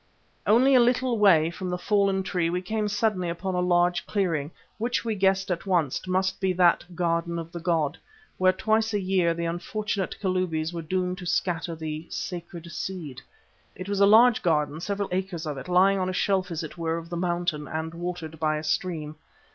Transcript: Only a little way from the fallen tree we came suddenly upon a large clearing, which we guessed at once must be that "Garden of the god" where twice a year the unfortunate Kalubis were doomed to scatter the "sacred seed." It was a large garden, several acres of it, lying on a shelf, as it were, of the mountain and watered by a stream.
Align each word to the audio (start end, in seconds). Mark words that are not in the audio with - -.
Only 0.47 0.73
a 0.73 0.79
little 0.79 1.19
way 1.19 1.51
from 1.51 1.69
the 1.69 1.77
fallen 1.77 2.23
tree 2.23 2.49
we 2.49 2.63
came 2.63 2.87
suddenly 2.87 3.29
upon 3.29 3.53
a 3.53 3.59
large 3.59 4.07
clearing, 4.07 4.49
which 4.79 5.05
we 5.05 5.13
guessed 5.13 5.51
at 5.51 5.67
once 5.67 6.07
must 6.07 6.41
be 6.41 6.53
that 6.53 6.83
"Garden 6.95 7.37
of 7.37 7.51
the 7.51 7.59
god" 7.59 7.99
where 8.39 8.51
twice 8.51 8.95
a 8.95 8.99
year 8.99 9.35
the 9.35 9.45
unfortunate 9.45 10.17
Kalubis 10.19 10.73
were 10.73 10.81
doomed 10.81 11.19
to 11.19 11.27
scatter 11.27 11.75
the 11.75 12.07
"sacred 12.09 12.71
seed." 12.71 13.21
It 13.75 13.87
was 13.87 13.99
a 13.99 14.07
large 14.07 14.41
garden, 14.41 14.81
several 14.81 15.07
acres 15.11 15.45
of 15.45 15.59
it, 15.59 15.67
lying 15.69 15.99
on 15.99 16.09
a 16.09 16.13
shelf, 16.13 16.49
as 16.49 16.63
it 16.63 16.79
were, 16.79 16.97
of 16.97 17.11
the 17.11 17.15
mountain 17.15 17.67
and 17.67 17.93
watered 17.93 18.39
by 18.39 18.57
a 18.57 18.63
stream. 18.63 19.17